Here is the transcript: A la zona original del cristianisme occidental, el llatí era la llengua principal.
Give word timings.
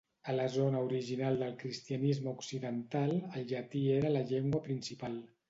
A 0.31 0.33
la 0.35 0.45
zona 0.51 0.79
original 0.85 1.37
del 1.41 1.53
cristianisme 1.63 2.31
occidental, 2.31 3.15
el 3.35 3.47
llatí 3.53 3.85
era 4.01 4.13
la 4.17 4.27
llengua 4.33 4.65
principal. 4.67 5.23